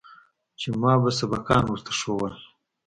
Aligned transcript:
چې 0.59 0.69
ما 0.81 0.93
به 1.01 1.09
سبقان 1.19 1.63
ورته 1.67 1.91
ښوول. 1.99 2.33